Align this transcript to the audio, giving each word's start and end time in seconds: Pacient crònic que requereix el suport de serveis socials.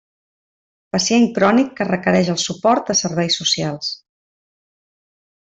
Pacient 0.95 1.27
crònic 1.35 1.69
que 1.79 1.87
requereix 1.89 2.31
el 2.35 2.39
suport 2.45 2.89
de 2.93 2.97
serveis 3.03 3.39
socials. 3.43 3.93